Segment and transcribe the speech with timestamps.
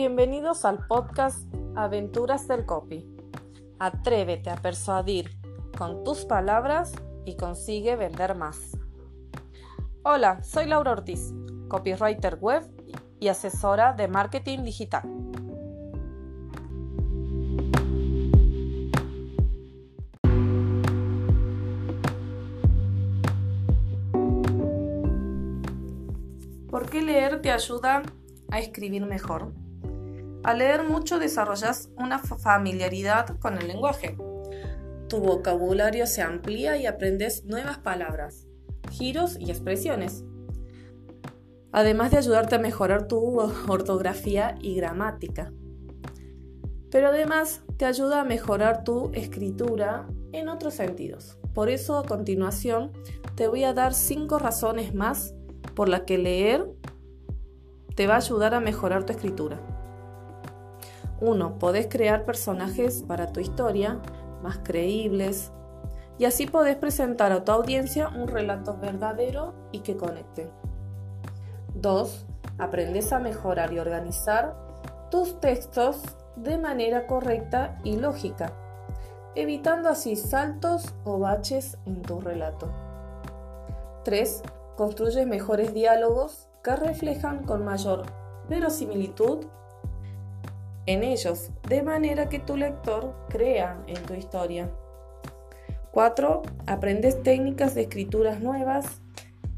[0.00, 1.44] Bienvenidos al podcast
[1.76, 3.06] Aventuras del Copy.
[3.78, 5.30] Atrévete a persuadir
[5.76, 6.94] con tus palabras
[7.26, 8.78] y consigue vender más.
[10.02, 11.34] Hola, soy Laura Ortiz,
[11.68, 12.62] copywriter web
[13.20, 15.02] y asesora de marketing digital.
[26.70, 28.02] ¿Por qué leer te ayuda
[28.50, 29.52] a escribir mejor?
[30.42, 34.16] Al leer mucho desarrollas una familiaridad con el lenguaje.
[35.08, 38.46] Tu vocabulario se amplía y aprendes nuevas palabras,
[38.90, 40.24] giros y expresiones.
[41.72, 45.52] Además de ayudarte a mejorar tu ortografía y gramática.
[46.90, 51.38] Pero además te ayuda a mejorar tu escritura en otros sentidos.
[51.54, 52.92] Por eso a continuación
[53.34, 55.34] te voy a dar cinco razones más
[55.74, 56.66] por la que leer
[57.94, 59.60] te va a ayudar a mejorar tu escritura.
[61.20, 61.58] 1.
[61.58, 63.98] Podés crear personajes para tu historia
[64.42, 65.52] más creíbles
[66.18, 70.50] y así podés presentar a tu audiencia un relato verdadero y que conecte.
[71.74, 72.26] 2.
[72.58, 74.54] Aprendes a mejorar y organizar
[75.10, 76.02] tus textos
[76.36, 78.52] de manera correcta y lógica,
[79.34, 82.70] evitando así saltos o baches en tu relato.
[84.04, 84.42] 3
[84.76, 88.04] construyes mejores diálogos que reflejan con mayor
[88.48, 89.46] verosimilitud
[90.86, 94.70] en ellos, de manera que tu lector crea en tu historia.
[95.92, 96.42] 4.
[96.66, 99.02] Aprendes técnicas de escrituras nuevas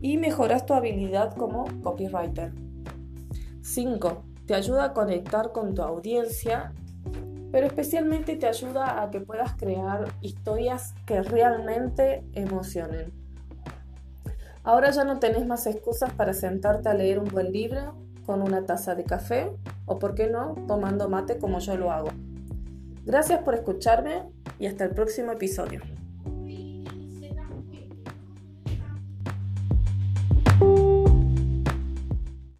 [0.00, 2.52] y mejoras tu habilidad como copywriter.
[3.62, 4.24] 5.
[4.46, 6.72] Te ayuda a conectar con tu audiencia,
[7.52, 13.12] pero especialmente te ayuda a que puedas crear historias que realmente emocionen.
[14.64, 18.64] Ahora ya no tenés más excusas para sentarte a leer un buen libro con una
[18.64, 19.50] taza de café
[19.86, 22.08] o, por qué no, tomando mate como yo lo hago.
[23.04, 24.22] Gracias por escucharme
[24.58, 25.80] y hasta el próximo episodio.